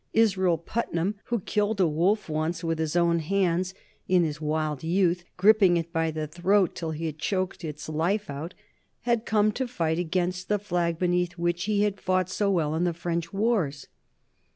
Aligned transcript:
Israel 0.13 0.57
Putnam, 0.57 1.13
who 1.25 1.41
killed 1.41 1.79
a 1.79 1.85
wolf 1.87 2.27
once 2.27 2.63
with 2.63 2.79
his 2.79 2.95
own 2.95 3.19
hands 3.19 3.75
in 4.07 4.23
his 4.23 4.41
wild 4.41 4.83
youth, 4.83 5.23
gripping 5.37 5.77
it 5.77 5.93
by 5.93 6.09
the 6.09 6.25
throat 6.25 6.73
till 6.73 6.89
he 6.89 7.05
had 7.05 7.19
choked 7.19 7.63
its 7.63 7.87
life 7.87 8.27
out, 8.27 8.55
had 9.01 9.27
come 9.27 9.51
to 9.51 9.67
fight 9.67 9.99
against 9.99 10.49
the 10.49 10.57
flag 10.57 10.97
beneath 10.97 11.33
which 11.37 11.65
he 11.65 11.83
had 11.83 12.01
fought 12.01 12.29
so 12.31 12.49
well 12.49 12.73
in 12.73 12.83
the 12.83 12.95
French 12.95 13.31
wars. 13.31 13.89